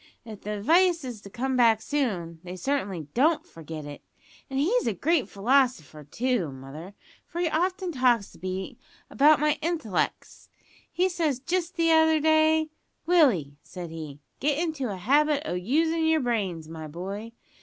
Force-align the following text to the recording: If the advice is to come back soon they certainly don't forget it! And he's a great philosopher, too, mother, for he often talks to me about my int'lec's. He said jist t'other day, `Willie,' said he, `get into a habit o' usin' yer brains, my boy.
If 0.25 0.41
the 0.41 0.57
advice 0.57 1.03
is 1.03 1.21
to 1.21 1.29
come 1.29 1.55
back 1.55 1.79
soon 1.79 2.39
they 2.43 2.55
certainly 2.55 3.01
don't 3.13 3.45
forget 3.45 3.85
it! 3.85 4.01
And 4.49 4.57
he's 4.59 4.87
a 4.87 4.95
great 4.95 5.29
philosopher, 5.29 6.03
too, 6.03 6.51
mother, 6.51 6.95
for 7.27 7.39
he 7.39 7.47
often 7.47 7.91
talks 7.91 8.31
to 8.31 8.39
me 8.39 8.79
about 9.11 9.39
my 9.39 9.59
int'lec's. 9.61 10.49
He 10.91 11.07
said 11.07 11.45
jist 11.45 11.77
t'other 11.77 12.19
day, 12.19 12.71
`Willie,' 13.07 13.57
said 13.61 13.91
he, 13.91 14.19
`get 14.41 14.57
into 14.57 14.89
a 14.91 14.97
habit 14.97 15.43
o' 15.45 15.53
usin' 15.53 16.07
yer 16.07 16.19
brains, 16.19 16.67
my 16.67 16.87
boy. 16.87 17.33